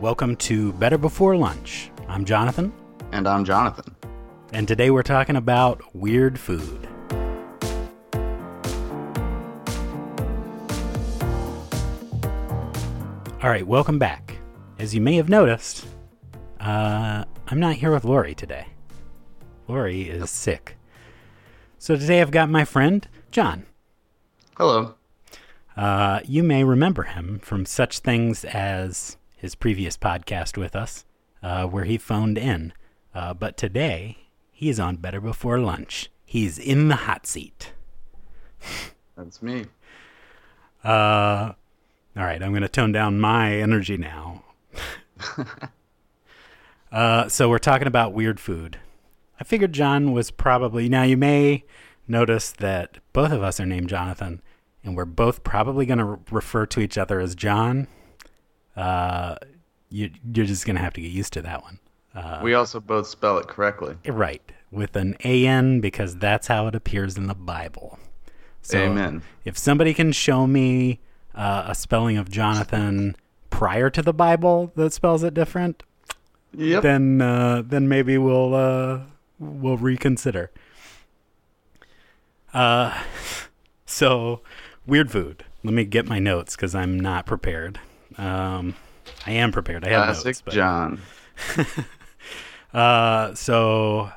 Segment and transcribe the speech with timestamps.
[0.00, 1.90] Welcome to Better Before Lunch.
[2.08, 2.72] I'm Jonathan,
[3.12, 3.94] And I'm Jonathan.
[4.52, 6.88] and today we're talking about weird food.
[13.40, 14.36] All right, welcome back.
[14.80, 15.86] As you may have noticed,
[16.60, 18.66] uh, I'm not here with Lori today.
[19.68, 20.76] Lori is sick.
[21.78, 23.64] So today I've got my friend, John.
[24.56, 24.94] Hello.
[25.76, 31.04] Uh, you may remember him from such things as his previous podcast with us,
[31.42, 32.72] uh, where he phoned in.
[33.14, 34.18] Uh, but today,
[34.50, 36.10] he's on Better Before Lunch.
[36.24, 37.72] He's in the hot seat.
[39.16, 39.66] That's me.
[40.84, 41.52] Uh,
[42.16, 44.42] all right, I'm going to tone down my energy now.
[46.92, 48.78] uh, so, we're talking about weird food.
[49.40, 50.88] I figured John was probably.
[50.88, 51.64] Now, you may
[52.08, 54.42] notice that both of us are named Jonathan,
[54.82, 57.86] and we're both probably going to re- refer to each other as John.
[58.78, 59.36] Uh,
[59.90, 61.78] you, you're just going to have to get used to that one.
[62.14, 63.96] Uh, we also both spell it correctly.
[64.06, 67.98] right, with an AN because that's how it appears in the Bible.
[68.62, 69.22] So Amen.
[69.44, 71.00] If somebody can show me
[71.34, 73.16] uh, a spelling of Jonathan
[73.50, 75.82] prior to the Bible that spells it different,
[76.54, 76.82] Yep.
[76.82, 79.00] then uh, then maybe we'll uh,
[79.38, 80.50] we'll reconsider.
[82.54, 83.02] Uh,
[83.86, 84.40] so
[84.86, 85.44] weird food.
[85.62, 87.80] Let me get my notes because I'm not prepared.
[88.16, 88.74] Um,
[89.26, 89.84] I am prepared.
[89.84, 91.00] I have Classic notes, but John.
[92.74, 94.10] uh, so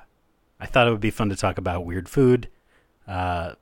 [0.59, 2.49] I thought it would be fun to talk about weird food.
[3.07, 3.53] Uh,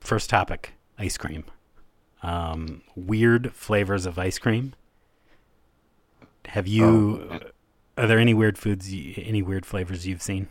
[0.00, 1.44] first topic: ice cream.
[2.22, 4.74] Um, weird flavors of ice cream.
[6.46, 7.28] Have you?
[7.30, 7.40] Oh,
[7.96, 8.92] are there any weird foods?
[8.92, 10.48] You, any weird flavors you've seen?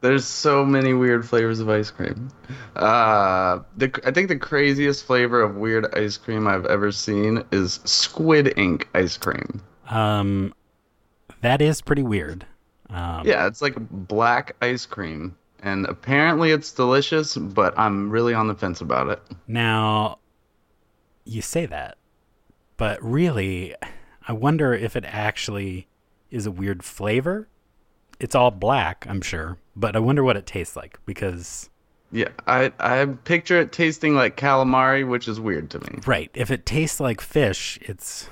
[0.00, 2.30] There's so many weird flavors of ice cream.
[2.74, 7.80] Uh, the I think the craziest flavor of weird ice cream I've ever seen is
[7.84, 9.62] squid ink ice cream.
[9.90, 10.54] Um,
[11.42, 12.46] that is pretty weird.
[12.88, 18.48] Um, Yeah, it's like black ice cream, and apparently it's delicious, but I'm really on
[18.48, 19.20] the fence about it.
[19.46, 20.18] Now,
[21.24, 21.98] you say that,
[22.78, 23.74] but really,
[24.26, 25.88] I wonder if it actually
[26.30, 27.48] is a weird flavor.
[28.20, 31.70] It's all black, I'm sure, but I wonder what it tastes like because,
[32.12, 35.98] Yeah, I I picture it tasting like calamari, which is weird to me.
[36.06, 38.28] right, if it tastes like fish, it's,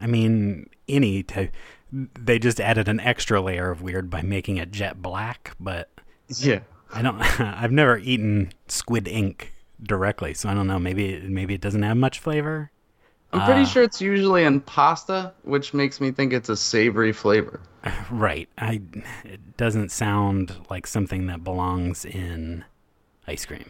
[0.00, 1.52] I mean, any type.
[1.92, 5.90] They just added an extra layer of weird by making it jet black, but
[6.28, 6.60] Yeah.
[6.92, 7.20] I don't.
[7.40, 9.52] I've never eaten squid ink
[9.82, 10.78] directly, so I don't know.
[10.78, 12.70] Maybe maybe it doesn't have much flavor.
[13.34, 13.64] I'm pretty Ah.
[13.64, 17.60] sure it's usually in pasta, which makes me think it's a savory flavor.
[18.10, 18.48] Right.
[18.58, 18.80] I
[19.24, 22.64] it doesn't sound like something that belongs in
[23.26, 23.66] ice cream.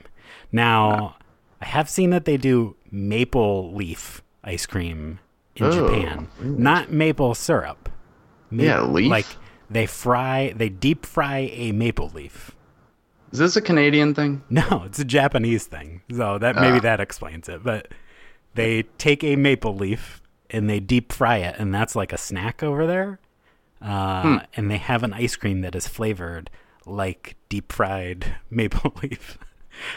[0.53, 1.17] Now,
[1.61, 5.19] I have seen that they do maple leaf ice cream
[5.57, 6.29] in Oh, Japan.
[6.41, 6.59] weird.
[6.59, 7.89] Not maple syrup.
[8.51, 9.11] Ma- Yeah, leaf?
[9.11, 9.27] Like
[9.71, 12.53] they fry, they deep fry a maple leaf.
[13.33, 14.43] Is this a Canadian thing?
[14.51, 16.03] No, it's a Japanese thing.
[16.15, 16.81] So that maybe Ah.
[16.83, 17.65] that explains it.
[17.65, 17.89] But
[18.55, 20.21] they take a maple leaf
[20.51, 23.19] and they deep fry it, and that's like a snack over there.
[23.83, 24.37] Uh, Hmm.
[24.57, 26.51] And they have an ice cream that is flavored
[26.87, 29.39] like deep fried maple leaf.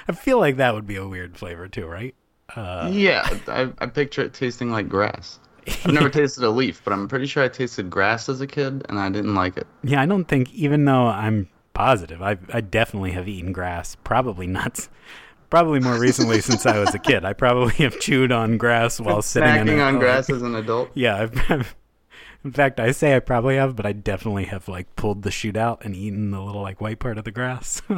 [0.07, 2.15] I feel like that would be a weird flavor too, right?
[2.55, 5.39] Uh, yeah, I, I picture it tasting like grass.
[5.85, 8.85] I've never tasted a leaf, but I'm pretty sure I tasted grass as a kid,
[8.89, 9.67] and I didn't like it.
[9.83, 13.95] yeah, I don't think, even though I'm positive, I I definitely have eaten grass.
[14.03, 14.87] Probably not.
[15.49, 17.23] Probably more recently since I was a kid.
[17.25, 20.55] I probably have chewed on grass while sitting in Snacking a, on grass as an
[20.55, 20.89] adult.
[20.95, 21.75] Yeah, I've, I've,
[22.43, 25.55] in fact, I say I probably have, but I definitely have like pulled the shoot
[25.57, 27.81] out and eaten the little like white part of the grass.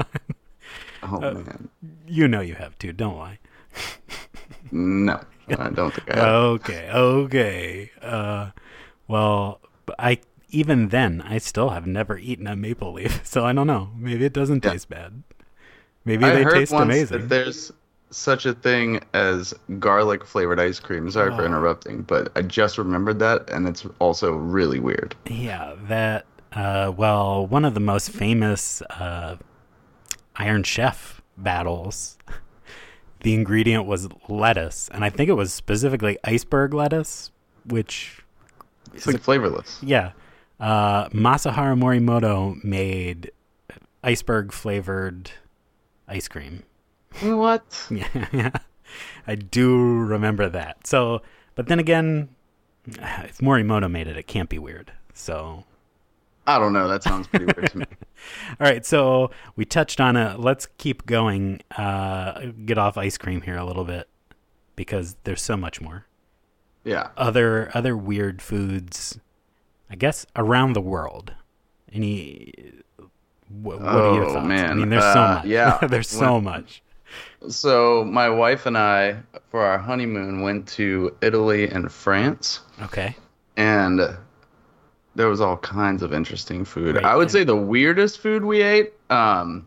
[1.01, 1.69] Oh uh, man,
[2.05, 3.39] you know you have too, don't lie.
[4.71, 5.19] no,
[5.57, 6.27] I don't think I have.
[6.27, 7.91] Okay, okay.
[8.01, 8.51] Uh,
[9.07, 9.61] well,
[9.97, 13.91] I even then I still have never eaten a maple leaf, so I don't know.
[13.95, 14.71] Maybe it doesn't Yeah.
[14.73, 15.23] taste bad.
[16.09, 17.19] Maybe I they heard taste once amazing.
[17.19, 17.71] that there's
[18.09, 21.11] such a thing as garlic flavored ice cream.
[21.11, 21.45] Sorry for Oh.
[21.45, 25.15] interrupting, but I just remembered that, and it's also really weird.
[25.29, 26.25] Yeah, that.
[26.51, 29.35] Uh, well, one of the most famous uh,
[30.37, 32.17] Iron Chef battles,
[33.21, 37.29] the ingredient was lettuce, and I think it was specifically iceberg lettuce,
[37.65, 38.23] which,
[38.95, 39.77] It's like flavorless.
[39.83, 40.13] yeah,
[40.59, 43.29] uh, Masaharu Morimoto made
[44.03, 45.29] iceberg flavored
[46.09, 46.63] ice cream.
[47.21, 47.87] What?
[47.91, 48.51] Yeah, yeah,
[49.27, 50.87] I do remember that.
[50.87, 51.21] So,
[51.55, 52.29] but then again,
[52.87, 54.91] if Morimoto made it, it can't be weird.
[55.13, 55.63] So,
[56.47, 56.87] I don't know.
[56.87, 57.85] That sounds pretty weird to me.
[58.59, 60.39] All right, so we touched on it.
[60.39, 61.61] Let's keep going.
[61.77, 64.09] Uh, get off ice cream here a little bit
[64.75, 66.05] because there's so much more.
[66.83, 67.09] Yeah.
[67.17, 69.19] Other other weird foods.
[69.89, 71.33] I guess around the world.
[71.91, 72.53] Any?
[73.49, 74.45] What, what are your Oh, thoughts?
[74.45, 74.77] I man.
[74.77, 75.45] mean, there's so Uh, much.
[75.45, 75.77] yeah.
[75.87, 76.81] there's so When- much.
[77.47, 79.17] So my wife and I,
[79.49, 83.15] for our honeymoon, went to Italy and France, Okay.
[83.57, 84.17] and
[85.15, 86.95] there was all kinds of interesting food.
[86.95, 88.93] Right, I would say the weirdest food we ate.
[89.09, 89.65] Um,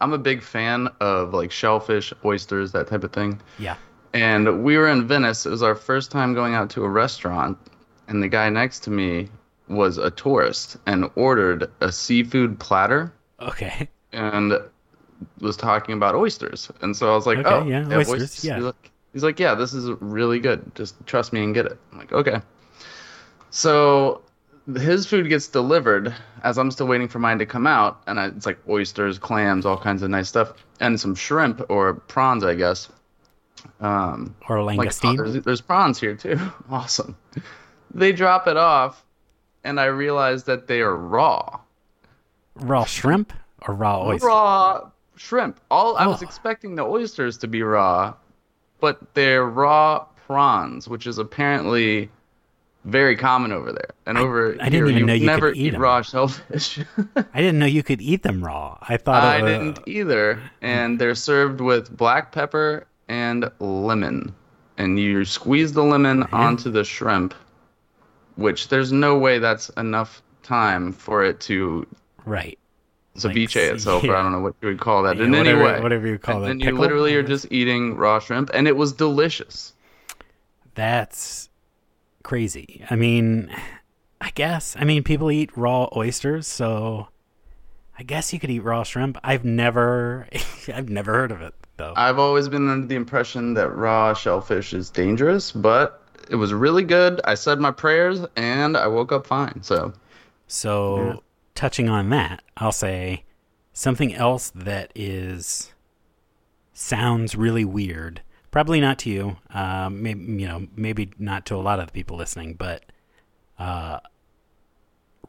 [0.00, 3.40] I'm a big fan of like shellfish, oysters, that type of thing.
[3.58, 3.74] Yeah.
[4.14, 5.44] And we were in Venice.
[5.46, 7.58] It was our first time going out to a restaurant,
[8.06, 9.28] and the guy next to me
[9.68, 13.88] was a tourist and ordered a seafood platter Okay.
[14.12, 14.54] and
[15.40, 16.70] was talking about oysters.
[16.80, 18.56] And so I was like, Okay, "Oh, yeah, have oysters, yeah.
[18.56, 20.70] He's like, he's like, "Yeah, this is really good.
[20.74, 22.40] Just trust me and get it." I'm like, "Okay."
[23.50, 24.22] So
[24.76, 28.26] his food gets delivered as I'm still waiting for mine to come out, and I,
[28.26, 32.54] it's like oysters, clams, all kinds of nice stuff, and some shrimp or prawns, I
[32.54, 32.88] guess.
[33.80, 35.18] Um, Or like, langoustine.
[35.18, 36.38] oh, there's, there's prawns here too.
[36.70, 37.16] awesome.
[37.92, 39.02] They drop it off,
[39.68, 41.60] and I realized that they are raw.
[42.56, 43.32] raw shrimp
[43.66, 44.26] or raw oyster?
[44.26, 45.60] Raw shrimp.
[45.70, 46.26] All I was Oh.
[46.26, 48.14] expecting the oysters to be raw,
[48.80, 52.08] but they're raw prawns, which is apparently
[52.84, 53.90] very common over there.
[54.06, 55.80] And over I didn't here, even you know you could never eat 'em.
[55.82, 56.80] raw shellfish.
[57.34, 58.78] I didn't know you could eat them raw.
[58.88, 60.40] I thought I was, didn't either.
[60.62, 64.34] And they're served with black pepper and lemon.
[64.78, 67.34] And you squeeze the lemon onto the shrimp,
[68.38, 71.86] which there's no way that's enough time for it to
[72.24, 72.58] Right.
[73.16, 74.16] ceviche Like, itself, or.
[74.16, 75.16] I don't know what you would call that.
[75.16, 77.96] Yeah, in any way, whatever you call and it, And you literally are just eating
[77.96, 79.74] raw shrimp, and it was delicious.
[80.74, 81.50] That's
[82.22, 82.84] crazy.
[82.88, 83.50] I mean,
[84.20, 84.76] I guess.
[84.78, 87.08] I mean, people eat raw oysters, so
[87.98, 89.18] I guess you could eat raw shrimp.
[89.24, 90.28] I've never,
[90.72, 91.94] I've never heard of it though.
[91.96, 95.97] I've always been under the impression that raw shellfish is dangerous, but
[96.30, 97.20] it was really good.
[97.24, 99.62] I said my prayers, and I woke up fine.
[99.62, 99.92] So
[100.46, 101.22] So,
[101.54, 103.24] touching on that, I'll say
[103.72, 105.72] something else that is
[106.72, 108.22] sounds really weird.
[108.50, 109.36] Probably not to you.
[109.50, 112.84] Um, maybe you know, maybe not to a lot of the people listening, but
[113.58, 114.00] uh,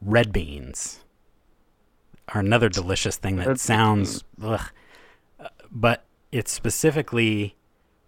[0.02, 1.00] red beans
[2.30, 4.24] are another delicious thing that Red sounds.
[4.42, 4.62] Ugh,
[5.40, 7.56] Uh, but it's specifically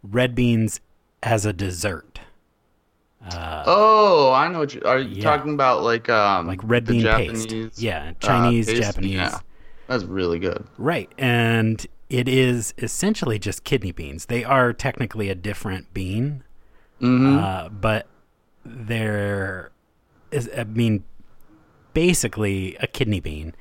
[0.03, 0.79] red beans
[1.23, 2.10] as a dessert.
[3.25, 4.99] Uh, Oh, I know what you are.
[4.99, 5.23] You Yeah.
[5.23, 7.81] talking about like um like red bean Japanese, paste.
[7.81, 8.81] Yeah, uh, Chinese, paste?
[8.81, 9.13] Japanese.
[9.13, 9.39] Yeah,
[9.87, 10.67] that's really good.
[10.77, 11.13] Right.
[11.17, 14.25] And it is essentially just kidney beans.
[14.25, 16.43] They are technically a different bean,
[16.99, 18.07] hmm uh, but
[18.65, 19.71] they're,
[20.31, 21.05] is, I mean,
[21.93, 23.55] basically a kidney bean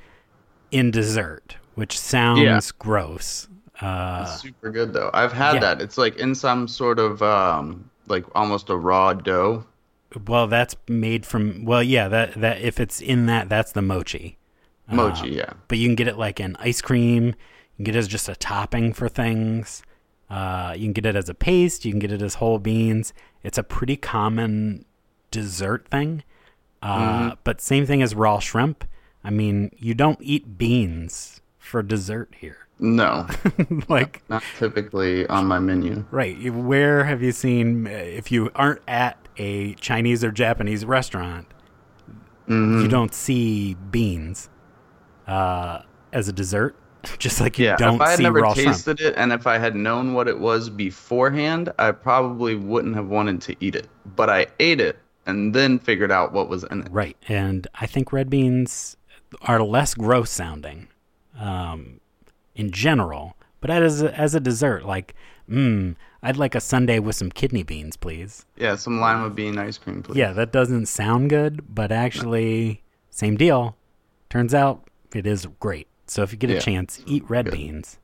[0.71, 2.77] in dessert, which sounds Yeah.
[2.79, 3.47] gross.
[3.81, 5.11] Uh, super good though.
[5.13, 5.59] I've had yeah.
[5.61, 5.81] that.
[5.81, 9.65] It's like in some sort of um like almost a raw dough.
[10.27, 14.37] well, that's made from, well, yeah, that, that if it's in that, that's the mochi.
[14.89, 15.53] Uh, Mochi, yeah.
[15.67, 17.27] but you can get it like in ice cream.
[17.27, 17.33] You
[17.77, 19.83] can get it as just a topping for things.
[20.29, 21.85] Uh, you can get it as a paste.
[21.85, 23.13] You can get it as whole beans.
[23.43, 24.85] It's a pretty common
[25.29, 26.23] dessert thing.
[26.81, 28.85] Uh, But same thing as raw shrimp.
[29.23, 32.67] I mean, you don't eat beans for dessert here.
[32.81, 33.27] No,
[33.89, 36.03] like, not typically on my menu.
[36.11, 36.51] right?
[36.53, 41.47] Where have you seen, uh, if you aren't at a Chinese or Japanese restaurant,
[42.49, 42.81] Mhm.
[42.81, 44.49] you don't see beans
[45.27, 46.75] uh, as a dessert?
[47.19, 48.69] Just like you Yeah, don't if I had never raw shrimp.
[48.69, 53.07] tasted it and if I had known what it was beforehand, I probably wouldn't have
[53.07, 53.87] wanted to eat it.
[54.15, 54.97] But I ate it
[55.27, 56.87] and then figured out what was in it.
[56.91, 57.15] Right.
[57.27, 58.97] And I think red beans
[59.43, 60.87] are less gross sounding
[61.39, 61.99] um,
[62.55, 63.35] in general.
[63.59, 65.13] But as a, as a dessert, like,
[65.49, 68.45] mmm, I'd like a sundae with some kidney beans, please.
[68.57, 70.17] Yeah, some lima bean ice cream, please.
[70.17, 73.75] Yeah, that doesn't sound good, but actually, same deal.
[74.29, 75.87] Turns out it is great.
[76.07, 77.53] So if you get a chance, eat red Good.
[77.53, 77.97] beans.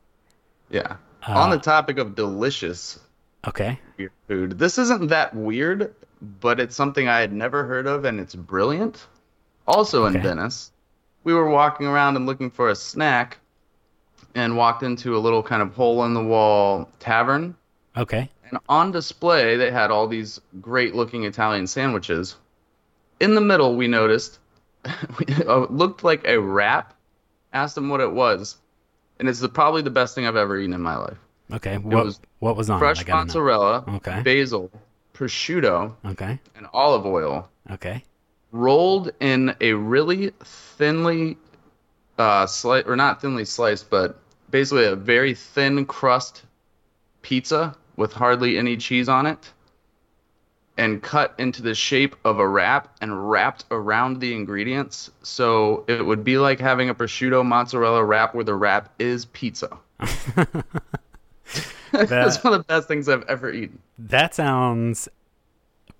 [0.69, 0.97] Yeah.
[1.27, 2.99] Uh, On the topic of delicious
[3.47, 3.79] Okay.
[4.27, 5.93] food, this isn't that weird,
[6.39, 9.07] but it's something I had never heard of and it's brilliant.
[9.67, 10.23] Also in Okay.
[10.23, 10.71] Venice,
[11.23, 13.37] we were walking around and looking for a snack
[14.37, 17.55] and walked into a little kind of hole in the wall tavern.
[17.97, 18.29] Okay.
[18.49, 22.35] And on display, they had all these great looking Italian sandwiches.
[23.19, 24.39] In the middle, we noticed
[24.85, 26.93] it looked like a wrap.
[27.53, 28.57] Asked them what it was,
[29.19, 31.17] and it's the, probably the best thing I've ever eaten in my life.
[31.53, 31.77] Okay.
[31.77, 32.77] What was what was on?
[32.77, 32.79] it?
[32.79, 33.15] Fresh know.
[33.15, 34.21] mozzarella, Okay.
[34.21, 34.69] basil,
[35.13, 36.39] prosciutto, Okay.
[36.55, 38.03] and olive oil Okay.
[38.51, 41.37] rolled in a really thinly
[42.19, 46.43] uh slice or not thinly sliced but basically a very thin crust
[47.21, 49.51] pizza with hardly any cheese on it
[50.77, 55.09] and cut into the shape of a wrap and wrapped around the ingredients.
[55.23, 59.77] So it would be like having a prosciutto mozzarella wrap where the wrap is pizza.
[61.91, 63.79] That's one of the best things I've ever eaten.
[63.97, 65.09] That sounds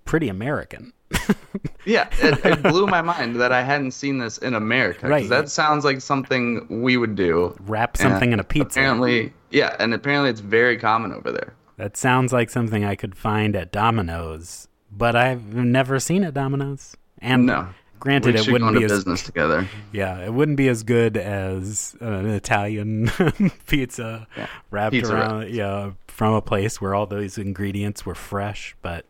[0.04, 0.92] pretty American.
[1.84, 5.08] yeah, it, it, blew my mind that I hadn't seen this in America.
[5.08, 5.28] Right.
[5.28, 7.56] That sounds like something we would do.
[7.60, 8.80] Wrap something in a pizza.
[8.80, 11.54] Apparently, yeah, and apparently it's very common over there.
[11.76, 16.96] That sounds like something I could find at Domino's, but I've never seen at Domino's.
[17.18, 17.68] And no.
[18.00, 19.66] Granted, it wouldn't be as business together.
[19.92, 23.10] yeah, it wouldn't be as good as an Italian
[23.66, 24.46] pizza Yeah.
[24.70, 28.76] wrapped Pizza around, yeah, from a place where all those ingredients were fresh.
[28.82, 29.04] But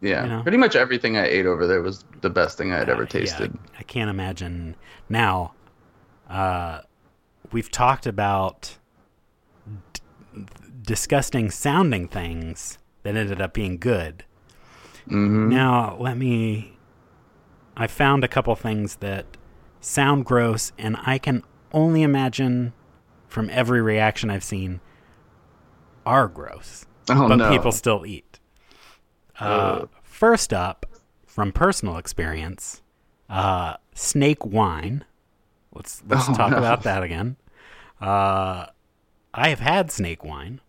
[0.00, 0.42] Yeah, You know?
[0.42, 3.06] pretty much everything I ate over there was the best thing I had ever uh,
[3.06, 3.58] yeah, tasted.
[3.78, 4.76] I can't imagine.
[5.08, 5.54] Now,
[6.28, 6.80] uh,
[7.50, 8.76] we've talked about
[9.92, 10.00] d-
[10.82, 14.24] disgusting sounding things that ended up being good.
[15.08, 16.76] hmm Now, let me.
[17.76, 19.24] I found a couple things that
[19.80, 22.72] sound gross, and I can only imagine
[23.28, 24.80] from every reaction I've seen
[26.04, 27.50] are gross, Oh but no!
[27.50, 28.24] people still eat.
[29.38, 30.86] Uh, first up,
[31.26, 32.82] from personal experience,
[33.28, 35.04] uh, snake wine.
[35.74, 36.58] Let's let's Oh, talk no.
[36.58, 37.36] about that again.
[38.00, 38.66] Uh,
[39.34, 40.60] I have had snake wine.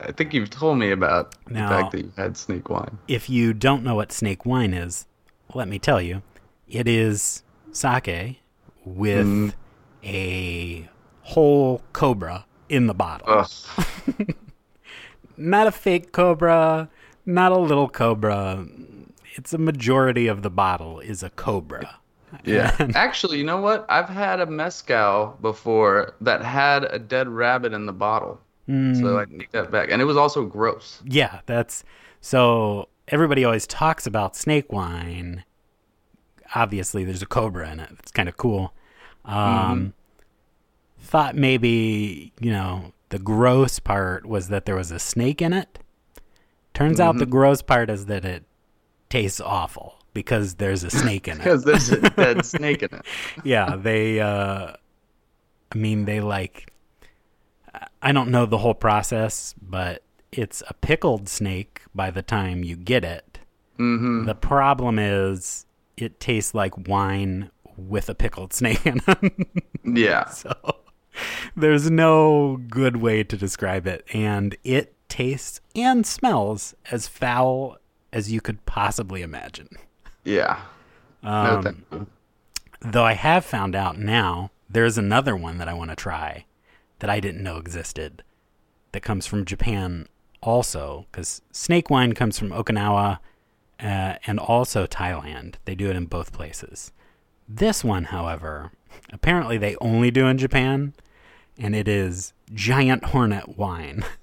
[0.00, 2.98] I think you've told me about Now- the fact that you had snake wine.
[3.06, 5.06] if you don't know what snake wine is,
[5.54, 6.22] let me tell you.
[6.66, 8.40] It is sake
[8.84, 9.52] with Mm.
[10.04, 10.88] a
[11.22, 13.26] whole cobra in the bottle.
[15.36, 16.88] Not a fake cobra,
[17.34, 18.66] not a little cobra.
[19.34, 21.98] It's a majority of the bottle is a cobra.
[22.44, 22.74] Yeah.
[22.94, 23.86] Actually, you know what?
[23.88, 28.40] I've had a mezcal before that had a dead rabbit in the bottle.
[28.68, 29.88] So I take that back.
[29.90, 31.02] And it was also gross.
[31.04, 31.82] Yeah, that's
[32.20, 35.42] so everybody always talks about snake wine.
[36.54, 37.88] Obviously, there's a cobra in it.
[37.98, 38.72] It's kind of cool.
[39.24, 39.94] Um,
[41.00, 45.79] Thought maybe, you know, the gross part was that there was a snake in it.
[46.80, 48.44] Turns out the gross part is that it
[49.10, 51.44] tastes awful because there's a snake in it.
[51.44, 53.02] Because there's a dead snake in it.
[53.44, 54.72] yeah, they uh
[55.72, 56.72] I mean they like
[58.02, 62.76] I don't know the whole process, but it's a pickled snake by the time you
[62.76, 63.40] get it.
[63.76, 65.66] hmm The problem is
[65.98, 69.48] it tastes like wine with a pickled snake in it.
[69.84, 70.24] Yeah.
[70.30, 70.54] so
[71.54, 77.76] there's no good way to describe it and it tastes and smells as foul
[78.10, 79.68] as you could possibly imagine.
[80.24, 80.62] Yeah.
[81.22, 82.06] Um.
[82.80, 86.46] Though I have found out now, there's another one that I want to try
[87.00, 88.22] that I didn't know existed
[88.92, 90.08] that comes from Japan
[90.42, 93.18] also, because snake wine comes from Okinawa
[93.78, 95.56] uh, and also Thailand.
[95.66, 96.92] They do it in both places.
[97.46, 98.72] This one, however,
[99.12, 100.94] apparently they only do in Japan,
[101.58, 104.02] and it is giant hornet wine.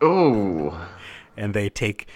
[0.00, 0.88] Oh.
[1.36, 2.06] and they take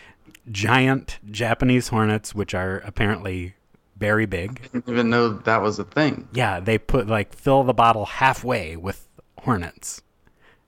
[0.50, 3.54] giant Japanese hornets, which are apparently
[3.96, 4.60] very big.
[4.64, 6.28] I didn't even know that was a thing.
[6.32, 9.06] Yeah, they put like fill the bottle halfway with
[9.38, 10.02] hornets,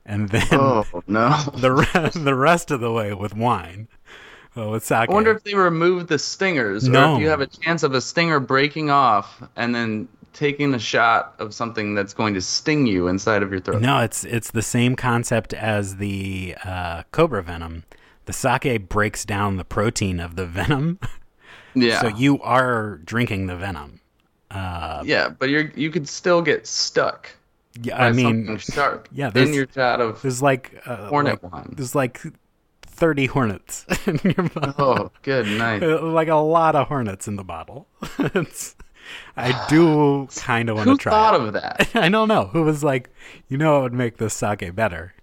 [0.05, 1.35] and then Oh, no.
[1.55, 3.87] the re- the rest of the way with wine.
[4.55, 5.09] Oh, with sake.
[5.09, 7.15] I wonder if they remove the stingers, or No.
[7.15, 11.33] if you have a chance of a stinger breaking off and then taking a shot
[11.39, 13.81] of something that's going to sting you inside of your throat.
[13.81, 17.83] no, it's it's the same concept as the uh, cobra venom.
[18.25, 20.99] The sake breaks down the protein of the venom,
[21.73, 22.01] Yeah.
[22.01, 24.01] so you are drinking the venom.
[24.51, 27.29] Uh, yeah, but you're you could still get stuck.
[27.81, 31.73] yeah, I mean, sharp yeah, in your shot of there's like uh, hornet like- wine.
[31.75, 32.21] There's like
[32.83, 34.73] thirty hornets in your bottle.
[34.77, 35.79] Oh, good night.
[35.81, 37.87] Like a lot of hornets in the bottle.
[39.35, 41.11] I do kind of want to try.
[41.11, 41.47] Who thought it.
[41.47, 41.89] of that?
[41.95, 43.09] I don't know who was like,
[43.47, 45.13] you know, it would make this sake better.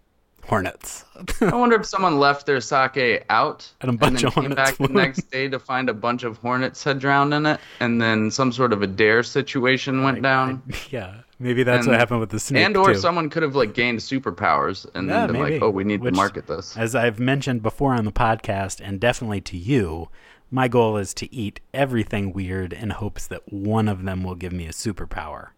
[0.46, 1.06] Hornets.
[1.40, 4.56] I wonder if someone left their sake out And a bunch then of came hornets
[4.72, 8.00] back the next day to find a bunch of hornets had drowned in it, and
[8.00, 10.62] then some sort of a dare situation went down.
[10.90, 12.98] yeah, maybe that's And- what happened with the snake and or too.
[12.98, 15.54] someone could have like gained superpowers and Yeah, then been maybe.
[15.54, 18.82] like, "Oh, we need Which- to market this." As I've mentioned before on the podcast,
[18.86, 20.10] and definitely to you,
[20.50, 24.52] my goal is to eat everything weird in hopes that one of them will give
[24.52, 25.48] me a superpower.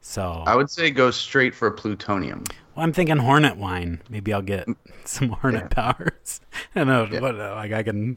[0.00, 2.44] So I would say go straight for plutonium.
[2.74, 4.00] Well, I'm thinking hornet wine.
[4.08, 4.66] Maybe I'll get
[5.04, 6.40] some hornet powers.
[6.74, 7.20] I don't know.
[7.20, 8.16] What, uh, like I can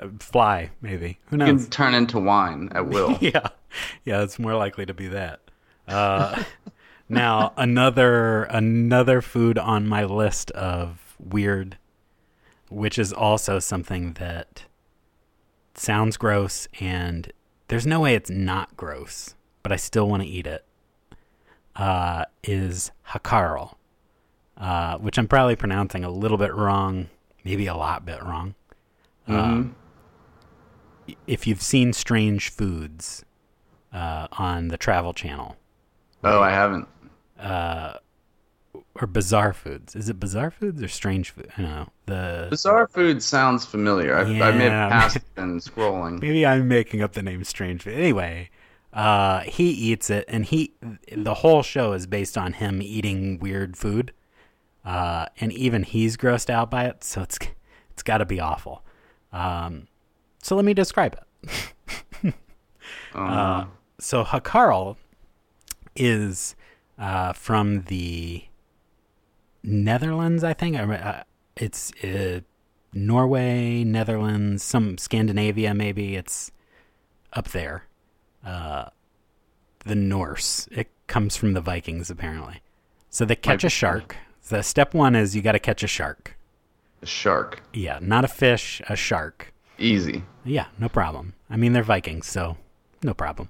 [0.00, 0.70] uh, fly.
[0.80, 1.48] Maybe who knows?
[1.48, 3.16] You can turn into wine at will.
[3.20, 3.48] yeah,
[4.04, 4.22] yeah.
[4.22, 5.40] It's more likely to be that.
[5.86, 6.42] Uh,
[7.08, 11.78] now another another food on my list of weird,
[12.70, 14.64] which is also something that
[15.78, 17.32] sounds gross, and
[17.68, 20.64] there's no way it's not gross, but I still want to eat it.
[21.76, 23.74] Uh, is hakarl,
[24.56, 27.08] uh, which I'm probably pronouncing a little bit wrong,
[27.44, 28.54] maybe a lot bit wrong.
[29.28, 29.72] Mhm.
[31.26, 33.24] If you've seen Strange Foods
[33.92, 35.56] uh, on the Travel Channel,
[36.24, 36.88] oh, I haven't.
[39.00, 41.50] Or Bizarre Foods, is it Bizarre Foods or Strange Food?
[41.56, 41.88] I don't know.
[42.06, 44.16] The Bizarre food sounds familiar.
[44.16, 46.20] I, I may have passed and scrolling.
[46.22, 47.94] Maybe I'm making up the name Strange Food.
[47.94, 48.50] Anyway,
[48.92, 50.72] uh, he eats it, and he
[51.12, 54.12] the whole show is based on him eating weird food,
[54.84, 57.04] uh, and even he's grossed out by it.
[57.04, 57.38] So it's
[57.90, 58.82] it's got to be awful.
[59.32, 59.86] Um,
[60.42, 61.14] so let me describe
[61.44, 62.34] it.
[63.14, 63.64] Uh,
[63.98, 64.96] So Hakarl
[65.96, 66.54] is
[66.98, 68.44] uh, from the
[69.62, 70.76] Netherlands, I think.
[70.76, 71.22] I Uh,
[71.56, 72.40] it's uh,
[72.92, 76.16] Norway, Netherlands, some Scandinavia, maybe.
[76.16, 76.50] It's
[77.32, 77.84] up there.
[78.44, 78.86] Uh,
[79.84, 80.68] the Norse.
[80.70, 82.62] It comes from the Vikings, apparently.
[83.10, 84.16] So they catch a shark.
[84.48, 86.36] The step one is you got to catch a shark.
[87.02, 87.62] a shark.
[87.72, 89.52] Yeah, not a fish, a shark.
[89.78, 90.24] Easy.
[90.44, 91.34] Yeah, no problem.
[91.50, 92.56] I mean, they're Vikings, so
[93.02, 93.48] no problem.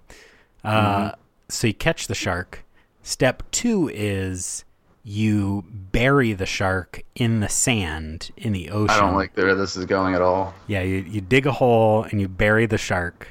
[0.64, 1.12] Uh,
[1.48, 2.64] so you catch the shark.
[3.02, 4.64] Step two is
[5.08, 8.90] you bury the shark in the sand in the ocean.
[8.94, 10.54] I don't like where this is going at all.
[10.66, 13.28] Yeah, you, you dig a hole and you bury the shark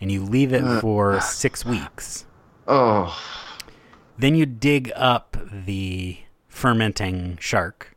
[0.00, 2.26] and you leave it for six weeks.
[2.66, 3.16] Oh,
[4.18, 7.96] Then you dig up the fermenting shark.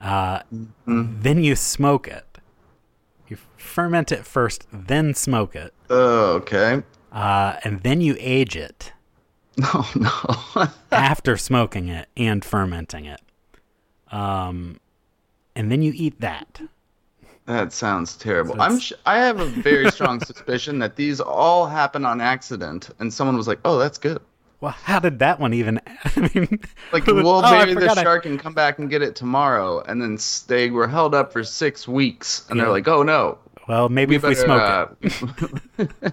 [0.00, 0.40] Uh,
[0.86, 2.26] Then you smoke it.
[3.28, 5.72] You ferment it first, then smoke it.
[5.88, 6.82] oh okay.
[7.12, 8.92] Uh, and then you age it
[9.58, 10.66] No, no.
[10.92, 13.20] after smoking it and fermenting it.
[14.10, 14.80] Um,
[15.56, 16.60] and then you eat that.
[17.46, 18.54] that sounds terrible.
[18.56, 18.78] So I'm.
[18.78, 23.36] Sh- I have a very strong suspicion that these all happen on accident, and someone
[23.36, 24.20] was like, "Oh, that's good."
[24.60, 25.80] Well, how did that one even?
[26.16, 26.58] I mean,
[26.92, 29.82] Like we'll oh, bury the forgot I- shark and come back and get it tomorrow,
[29.82, 32.64] and then they were held up for six weeks, and Yeah.
[32.64, 35.22] they're like, "Oh no, well, maybe if we smoke it.
[35.78, 36.10] uh,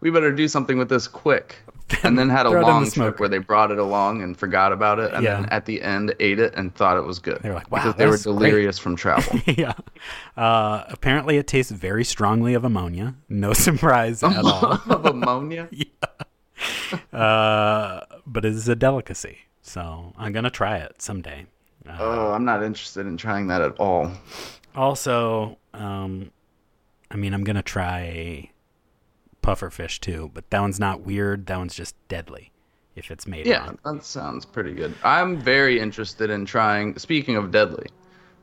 [0.00, 1.56] we better do something with this quick."
[2.02, 5.12] And then had a long trip where they brought it along and forgot about it,
[5.14, 5.34] and Yeah.
[5.40, 7.38] then at the end ate it and thought it was good.
[7.42, 9.40] They were like, "Wow, because they were that's great." delirious from travel.
[9.46, 9.72] yeah.
[10.36, 13.14] Uh, apparently, it tastes very strongly of ammonia.
[13.28, 14.80] No surprise at all.
[14.88, 15.68] of ammonia.
[17.12, 21.46] Uh, but it is a delicacy, so I'm gonna try it someday.
[21.88, 24.10] Uh, Oh, I'm not interested in trying that at all.
[24.74, 26.30] Also, um,
[27.10, 28.50] I mean, I'm gonna try
[29.46, 31.46] pufferfish too, but that one's not weird.
[31.46, 32.52] That one's just deadly
[32.96, 34.94] if it's made Yeah, that sounds pretty good.
[35.02, 36.98] I'm very interested in trying.
[36.98, 37.86] Speaking of deadly,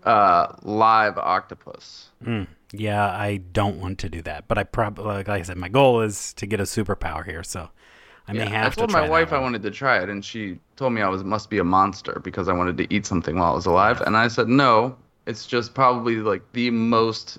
[0.03, 2.09] uh, live octopus.
[2.23, 5.69] Mm, yeah, I don't want to do that, but I probably, like I said, my
[5.69, 7.69] goal is to get a superpower here, so
[8.27, 10.23] I may Yeah, have I told to my wife I wanted to try it, and
[10.25, 13.37] she told me I was must be a monster because I wanted to eat something
[13.37, 14.97] while I was alive, and I said no.
[15.25, 17.37] It's just probably like the most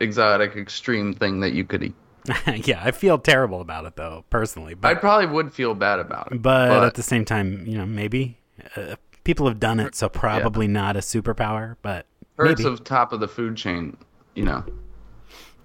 [0.00, 1.96] exotic, extreme thing that you could eat.
[2.66, 6.42] yeah, I feel terrible about it though, personally, I probably would feel bad about it,
[6.42, 8.38] but, but- at the same time, you know, maybe
[8.76, 12.06] uh, people have done it, so probably not a superpower, but
[12.38, 12.64] maybe.
[12.64, 13.96] of top of the food chain,
[14.34, 14.64] you know.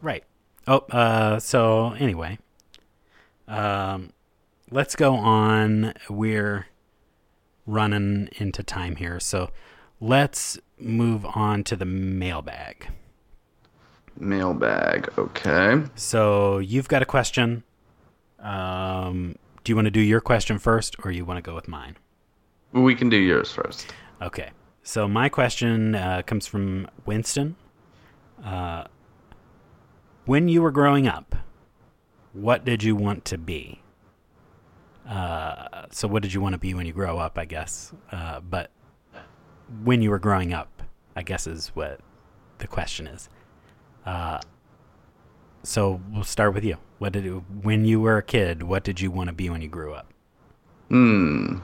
[0.01, 0.23] Right.
[0.67, 2.39] Oh, uh, so anyway,
[3.47, 4.11] um,
[4.71, 5.93] let's go on.
[6.09, 6.67] We're
[7.65, 9.49] running into time here, so
[9.99, 12.87] let's move on to the mailbag.
[14.19, 15.83] Mailbag, okay.
[15.95, 17.63] So you've got a question.
[18.39, 21.67] Um, do you want to do your question first, or you want to go with
[21.67, 21.97] mine?
[22.73, 23.87] We can do yours first.
[24.21, 24.51] Okay.
[24.83, 27.55] So my question uh, comes from Winston.
[28.43, 28.85] Uh,
[30.25, 31.35] when you were growing up,
[32.33, 33.81] what did you want to be?
[35.07, 37.37] Uh, so what did you want to be when you grow up?
[37.37, 37.93] I guess.
[38.11, 38.71] Uh, but
[39.83, 40.83] when you were growing up,
[41.15, 42.01] I guess is what
[42.57, 43.29] the question is.
[44.05, 44.39] Uh,
[45.63, 46.77] so we'll start with you.
[46.99, 48.63] What did you, when you were a kid?
[48.63, 50.11] What did you want to be when you grew up?
[50.89, 51.57] Hmm.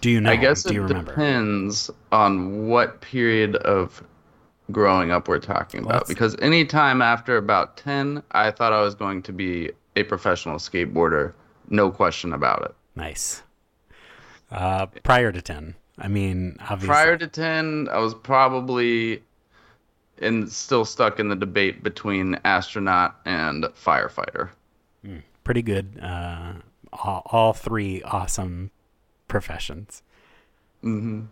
[0.00, 0.30] Do you know?
[0.30, 1.10] I guess Do it you remember?
[1.12, 4.02] depends on what period of
[4.70, 5.94] growing up we're talking about.
[5.94, 10.02] Let's- Because any time after about 10, I thought I was going to be a
[10.04, 11.32] professional skateboarder.
[11.70, 12.74] No question about it.
[12.94, 13.42] Nice.
[14.50, 15.74] Uh, prior to 10.
[15.98, 16.86] I mean, obviously.
[16.88, 19.22] Prior to 10, I was probably
[20.18, 24.50] in still stuck in the debate between astronaut and firefighter.
[25.44, 25.98] pretty good.
[26.02, 26.54] Uh,
[26.92, 28.70] all, all three awesome
[29.28, 30.02] professions.
[30.82, 31.22] hmm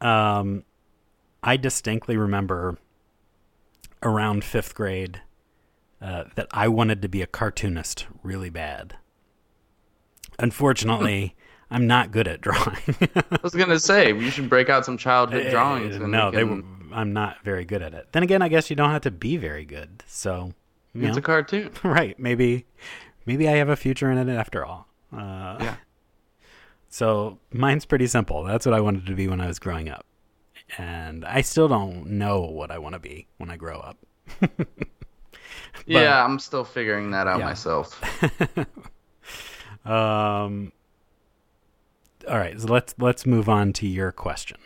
[0.00, 0.64] Um,
[1.42, 2.78] I distinctly remember
[4.02, 5.22] around fifth grade,
[6.00, 8.96] uh, that I wanted to be a cartoonist really bad.
[10.38, 11.34] Unfortunately,
[11.70, 12.96] I'm not good at drawing.
[13.14, 15.96] I was gonna say you should break out some childhood drawings.
[15.96, 16.62] And no, we they, were-
[16.94, 18.08] I'm not very good at it.
[18.12, 20.02] Then again, I guess you don't have to be very good.
[20.06, 20.54] So,
[20.94, 21.70] It's know, a cartoon.
[21.82, 22.18] right?
[22.18, 22.66] Maybe,
[23.26, 24.86] maybe I have a future in it after all.
[25.12, 25.76] Uh, Yeah.
[26.88, 28.44] So mine's pretty simple.
[28.44, 30.06] That's what I wanted to be when I was growing up,
[30.78, 33.98] and I still don't know what I want to be when I grow up.
[35.86, 37.46] yeah, I'm still figuring that out Yeah.
[37.46, 38.00] myself.
[39.84, 40.70] Um.
[42.28, 44.58] All right, so let's let's move on to your question.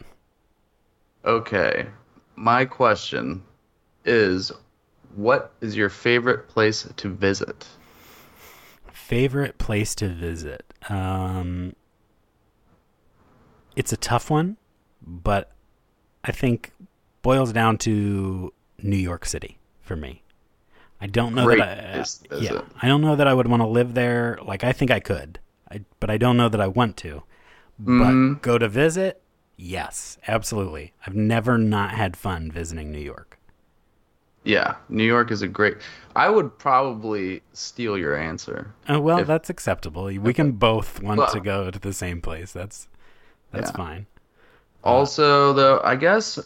[1.24, 1.86] Okay,
[2.38, 3.42] my question
[4.04, 4.52] is,
[5.16, 7.66] what is your favorite place to visit?
[8.92, 10.72] Favorite place to visit?
[10.88, 11.74] Um,
[13.74, 14.56] it's a tough one,
[15.02, 15.52] but
[16.24, 16.72] I think
[17.22, 20.22] boils down to New York City for me.
[21.00, 22.62] I don't know Great that I, place yeah.
[22.82, 24.38] I don't know that I would want to live there.
[24.44, 25.38] Like I think I could,
[25.70, 27.22] I, but I don't know that I want to.
[27.78, 29.22] But go to visit?
[29.60, 30.92] Yes, absolutely.
[31.04, 33.38] I've never not had fun visiting New York.
[34.44, 35.76] Yeah, New York is a great.
[36.14, 38.72] I would probably steal your answer.
[38.88, 40.04] Oh, well, If- that's acceptable.
[40.04, 42.52] We can both want Well- to go to the same place.
[42.52, 42.88] That's
[43.50, 43.76] that's Yeah.
[43.76, 44.06] fine.
[44.84, 46.38] Also, though, I guess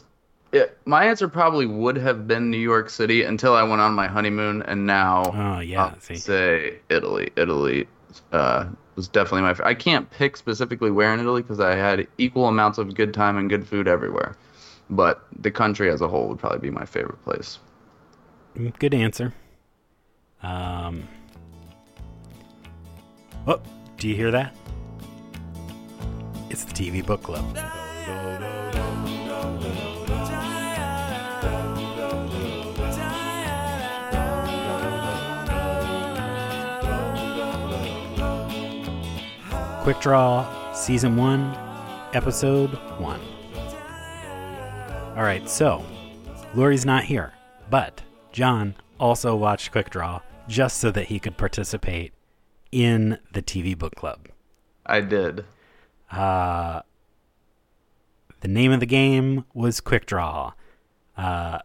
[0.53, 4.07] it, my answer probably would have been New York City until I went on my
[4.07, 7.31] honeymoon, and now Oh yeah, say Italy.
[7.37, 7.89] Italy
[8.33, 9.55] uh, was definitely my.
[9.55, 13.15] fa- I can't pick specifically where in Italy because I had equal amounts of good
[13.15, 14.37] time and good food everywhere,
[14.91, 17.59] but the country as a whole would probably be my favorite place.
[18.57, 19.33] Mm, Good answer.
[20.43, 21.09] Um.
[23.47, 23.61] Oh,
[23.97, 24.55] do you hear that?
[26.51, 27.57] It's the TV book club.
[39.83, 41.59] Quick Draw, Season 1,
[42.13, 43.21] Episode 1.
[45.17, 45.85] All right, so
[46.55, 47.33] Lori's not here,
[47.69, 52.13] but John also watched Quick Draw just so that he could participate
[52.71, 54.29] in the TV book club.
[54.87, 55.47] I did.
[56.13, 56.83] Uh,
[58.39, 60.53] the name of the game was Quick Draw.
[61.17, 61.59] Uh,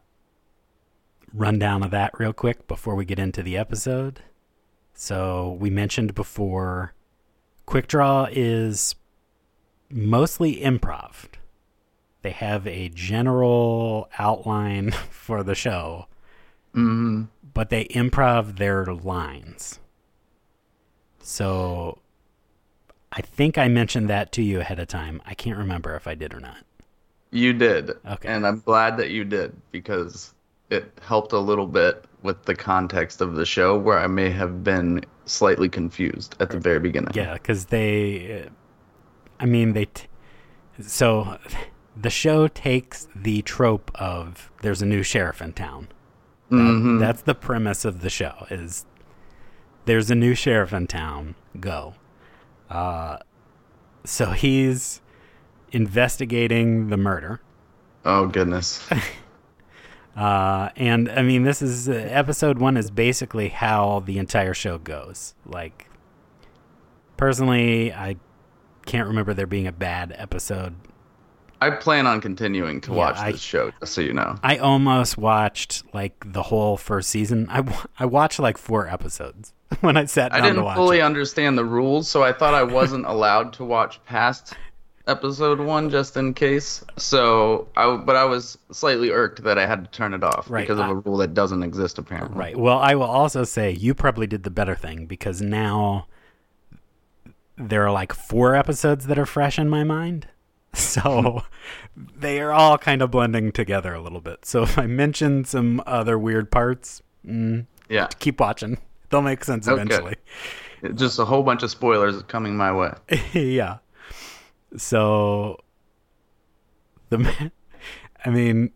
[1.32, 4.22] rundown of that real quick before we get into the episode.
[4.96, 6.96] So we mentioned before,
[7.68, 8.96] Quick Draw is
[9.92, 11.26] mostly improv.
[12.24, 16.08] They have a general outline for the show,
[16.74, 19.80] hmm but they improv their lines.
[21.20, 22.00] So
[23.12, 25.22] I think I mentioned that to you ahead of time.
[25.26, 26.64] I can't remember if I did or not.
[27.32, 27.92] You did.
[28.06, 28.30] Okay.
[28.30, 30.34] And I'm glad that you did because
[30.70, 34.64] it helped a little bit with the context of the show where I may have
[34.64, 37.12] been slightly confused at the very beginning.
[37.14, 38.50] Yeah, because they,
[39.40, 40.08] I mean, they, t-
[40.82, 41.38] so
[41.96, 45.88] the show takes the trope of there's a new sheriff in town.
[46.50, 47.00] That- Mhm.
[47.00, 48.86] That's the premise of the show is
[49.86, 51.36] there's a new sheriff in town.
[51.60, 51.96] Go.
[52.70, 53.18] Uh,
[54.06, 55.02] so he's
[55.72, 57.42] investigating the murder.
[58.06, 58.88] Oh goodness.
[60.18, 64.80] Uh, and I mean, this is uh, episode one is basically how the entire show
[64.80, 65.36] goes.
[65.46, 65.88] Like,
[67.18, 68.16] personally, I
[68.86, 70.76] can't remember there being a bad episode.
[71.60, 74.36] I plan on continuing to Yeah, watch I- this show, just so you know.
[74.44, 77.48] I almost watched like the whole first season.
[77.50, 77.64] I,
[78.00, 81.02] I watched like four episodes when I sat I down to didn't fully it.
[81.02, 84.54] understand the rules, so I thought I wasn't allowed to watch past
[85.08, 86.84] episode one just in case.
[86.98, 90.62] So I, but I was slightly irked that I had to turn it off Right,
[90.68, 92.38] because of a rule that doesn't exist apparently.
[92.38, 92.58] Right.
[92.58, 96.08] Well, I will also say you probably did the better thing because now
[97.58, 100.28] there are like four episodes that are fresh in my mind.
[100.74, 101.42] So
[101.96, 104.46] they are all kind of blending together a little bit.
[104.46, 108.78] So if I mention some other weird parts, mm, Yeah, keep watching.
[109.10, 109.82] They'll make sense Okay.
[109.82, 110.16] eventually.
[110.94, 112.94] just a whole bunch of spoilers coming my way.
[113.34, 113.78] yeah.
[114.76, 115.60] So
[117.10, 117.52] the man,
[118.26, 118.72] I mean,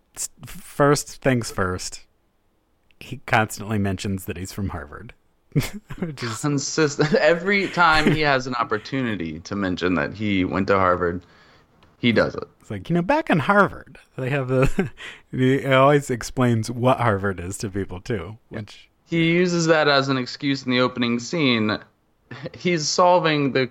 [0.46, 2.06] first things first.
[3.00, 5.14] He constantly mentions that he's from Harvard,
[5.98, 7.14] which is Consistent.
[7.16, 11.24] Every time he has an opportunity to mention that he went to Harvard,
[11.98, 12.44] he does it.
[12.60, 14.92] it's like you know back in Harvard they have the.
[15.32, 20.18] he always explains what Harvard is to people too, which He uses that as an
[20.18, 21.80] excuse in the opening scene.
[22.54, 23.68] He's solving the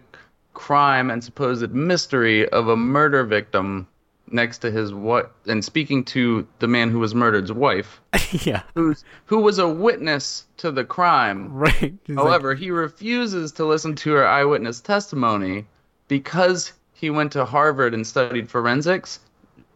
[0.54, 3.86] crime and supposed mystery of a murder victim
[4.32, 8.00] next to his what and speaking to the man who was murdered's wife,
[8.44, 11.52] yeah, who's who was a witness to the crime.
[11.52, 11.94] right.
[12.04, 15.66] He's like, However, he refuses to listen to her eyewitness testimony
[16.08, 19.20] because he went to Harvard and studied forensics.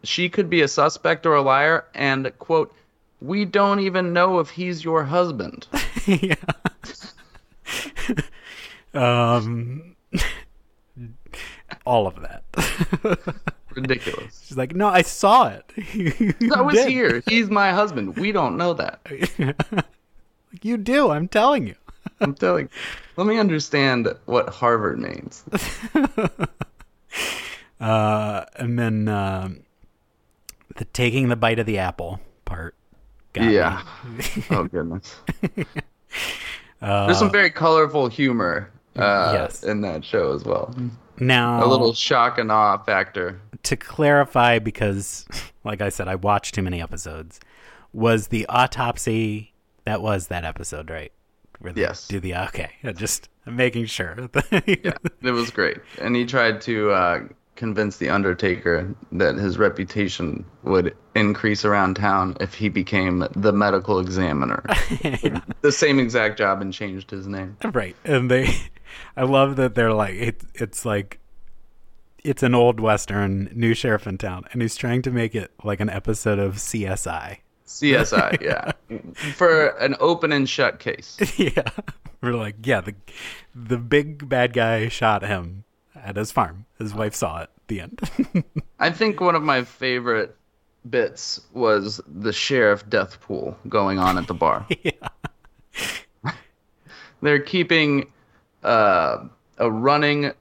[0.03, 2.71] She could be a suspect or a liar, and quote,
[3.21, 5.67] we don't even know if he's your husband.
[6.05, 6.35] yeah.
[8.93, 9.94] um,
[11.85, 12.43] all of that.
[13.75, 14.43] Ridiculous.
[14.47, 15.71] She's like, no, I saw it.
[16.55, 17.21] I was did." here.
[17.27, 18.15] He's my husband.
[18.17, 18.99] We don't know that.
[20.53, 21.09] Like, you do.
[21.11, 21.75] I'm telling you.
[22.21, 22.69] I'm telling.
[23.17, 25.43] Let me understand what Harvard means.
[27.79, 29.63] Uh, and then um,
[30.77, 32.73] the taking the bite of the apple part.
[33.35, 33.81] Yeah.
[34.49, 35.13] Oh goodness.
[36.81, 39.63] Uh, There's some very colorful humor uh, Yes.
[39.63, 40.73] in that show as well.
[41.19, 43.39] Now A little shock and awe factor.
[43.63, 45.25] to clarify because
[45.63, 47.39] like i said i watched too many episodes
[47.93, 49.53] was the autopsy
[49.85, 51.11] that was that episode right
[51.59, 52.07] where they Yes.
[52.07, 54.29] do the okay yeah, just making sure
[54.67, 55.77] Yeah, it was great.
[56.01, 57.19] And he tried to uh,
[57.55, 63.99] convince the Undertaker that his reputation would increase around town if he became the medical
[63.99, 64.63] examiner.
[65.61, 67.55] The same exact job and changed his name.
[67.71, 68.53] right and they
[69.15, 71.19] i love that they're like it, it's like
[72.23, 75.79] it's an old western new sheriff in town and he's trying to make it like
[75.79, 78.71] an episode of csi CSI, yeah.
[79.33, 81.17] For an open and shut case.
[81.37, 81.63] yeah.
[82.21, 82.95] We're like yeah the
[83.53, 85.63] the big bad guy shot him
[85.95, 86.65] at his farm.
[86.79, 87.49] His wife saw it.
[87.67, 87.99] The end.
[88.79, 90.35] I think one of my favorite
[90.87, 94.67] bits was the sheriff death pool going on at the bar.
[94.83, 94.91] yeah.
[97.21, 98.11] They're keeping
[98.65, 99.27] uh,
[99.59, 100.31] a running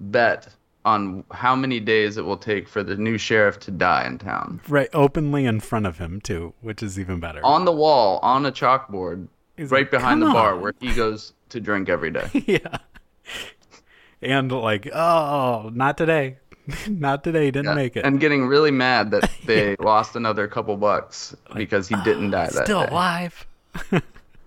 [0.00, 0.48] bet
[0.84, 4.60] on how many days it will take for the new sheriff to die in town.
[4.68, 8.44] right openly in front of him too which is even better On the wall, on
[8.46, 12.10] a chalkboard, He's right like, behind the bar on." where he goes to drink every
[12.10, 12.28] day.
[12.46, 12.78] yeah
[14.22, 16.36] and like oh not today
[16.88, 17.74] not today didn't Yeah.
[17.74, 22.30] make it And getting really mad that they lost another couple bucks because he didn't
[22.30, 22.88] die that still day.
[22.90, 23.46] alive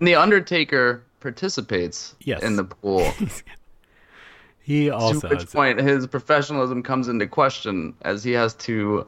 [0.00, 2.42] the Undertaker participates Yes.
[2.42, 3.10] in the pool.
[4.60, 9.06] he also to which point his professionalism comes into question as he has to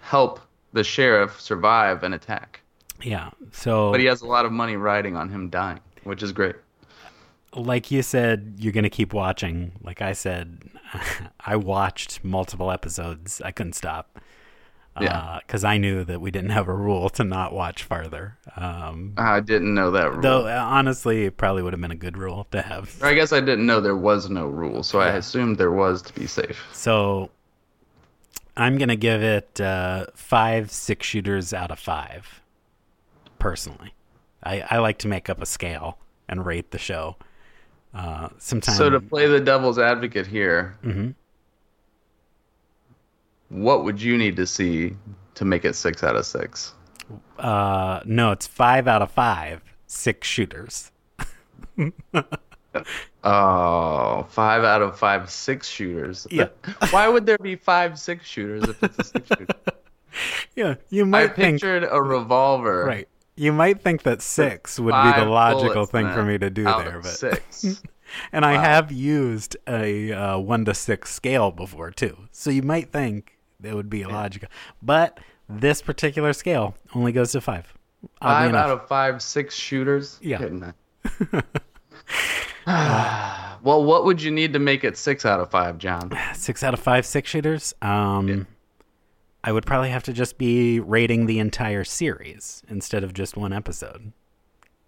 [0.00, 0.40] help
[0.72, 2.60] the sheriff survive an attack.
[3.02, 6.32] yeah so But he has a lot of money riding on him dying, which is
[6.32, 6.56] great.
[7.54, 10.58] like you said you're gonna keep watching like i said
[11.40, 14.18] i watched multiple episodes i couldn't stop
[15.00, 15.38] Yeah.
[15.46, 19.40] because i knew that we didn't have a rule to not watch farther um, I
[19.40, 20.20] didn't know that rule.
[20.20, 23.14] though uh, honestly it probably would have been a good rule to have Or I
[23.14, 26.26] guess I didn't know there was no rule, so I assumed there was to be
[26.26, 26.62] safe.
[26.72, 27.30] So
[28.56, 32.42] I'm gonna give it uh, five six shooters out of five.
[33.38, 33.94] Personally,
[34.42, 37.16] I, I like to make up a scale and rate the show.
[37.94, 41.14] Uh, sometimes So to play the devil's advocate here, Mhm.
[43.52, 44.96] What would you need to see
[45.34, 46.74] to make it six out of six?
[47.38, 50.90] uh, no, it's five out of five six shooters.
[53.24, 56.26] Oh, five out of five six shooters.
[56.30, 56.48] Yeah.
[56.90, 59.46] Why would there be five six shooters if it's a six shooter?
[60.54, 62.84] Yeah, you I might think pictured a revolver.
[62.84, 63.08] right.
[63.34, 67.00] You might think that six would be the logical thing for me to do there,
[67.00, 67.82] but six.
[68.32, 72.28] and I have used a uh, one to six scale before too.
[72.30, 73.31] So you might think
[73.64, 74.48] it would be logical,
[74.82, 77.72] but this particular scale only goes to five.
[78.20, 80.18] Five out of five six shooters.
[80.22, 80.72] Yeah.
[83.64, 86.10] Well, what would you need to make it six out of five, John?
[86.34, 87.74] six out of five six shooters.
[87.80, 88.48] Um,
[89.44, 93.52] I would probably have to just be rating the entire series instead of just one
[93.52, 94.12] episode.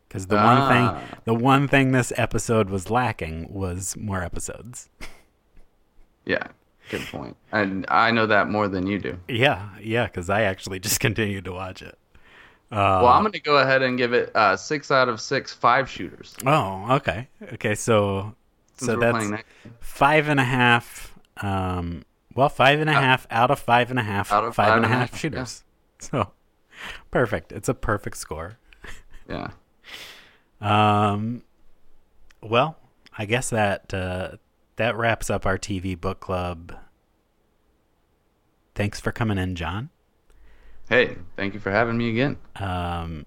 [0.08, 0.68] Because the one Ah.
[0.98, 4.88] thing, the one thing this episode was lacking was more episodes.
[6.26, 6.46] Yeah,
[6.90, 7.36] good point.
[7.52, 9.18] And I know that more than you do.
[9.28, 10.06] Yeah, yeah.
[10.06, 11.98] Because I actually just continued to watch it.
[12.70, 15.52] Uh, Well, I'm going to go ahead and give it uh, six out of six
[15.52, 16.34] five shooters.
[16.46, 17.28] Oh, okay.
[17.54, 18.34] Okay, so
[18.76, 19.44] Since so that's that.
[19.80, 21.14] five and a half.
[21.42, 24.32] Um, well, five and a half out of five and a half.
[24.32, 25.62] Out of five and a half shooters.
[26.00, 26.32] So
[27.10, 27.50] perfect.
[27.52, 28.58] It's a perfect score.
[29.28, 29.50] Yeah.
[30.60, 31.42] Um,
[32.42, 32.76] well,
[33.16, 34.32] I guess that uh,
[34.76, 36.76] that wraps up our TV book club.
[38.74, 39.90] Thanks for coming in, John.
[40.88, 42.36] Hey, thank you for having me again.
[42.56, 43.24] Um,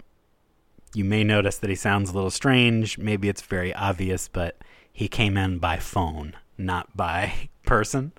[0.94, 2.98] you may notice that he sounds a little strange.
[2.98, 4.58] Maybe it's very obvious, but
[4.92, 8.12] he came in by phone, not by person.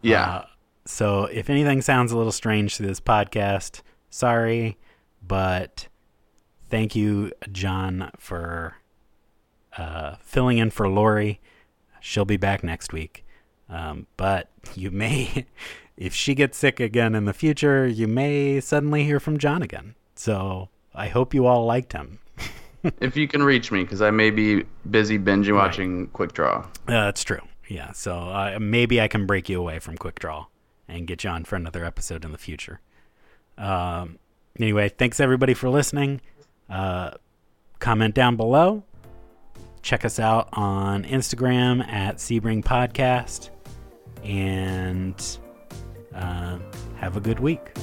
[0.00, 0.28] Yeah.
[0.28, 0.44] Uh,
[0.84, 4.78] so if anything sounds a little strange to this podcast, sorry,
[5.26, 5.88] but
[6.68, 8.76] thank you, John, for
[9.76, 11.40] uh, filling in for Lori.
[12.02, 13.24] She'll be back next week.
[13.68, 15.46] Um, but you may,
[15.96, 19.94] if she gets sick again in the future, you may suddenly hear from John again.
[20.14, 22.18] So I hope you all liked him.
[23.00, 26.58] if you can reach me, because I may be busy binge watching Quick Draw.
[26.58, 27.40] Uh, that's true.
[27.68, 27.92] Yeah.
[27.92, 30.46] So uh, maybe I can break you away from Quick Draw
[30.88, 32.80] and get you on for another episode in the future.
[33.56, 34.18] Um,
[34.58, 36.20] anyway, thanks everybody for listening.
[36.68, 37.12] Uh,
[37.78, 38.82] comment down below.
[39.82, 43.50] Check us out on Instagram at Sebring Podcast.
[44.24, 45.38] And
[46.14, 46.58] uh,
[46.96, 47.74] have a good week.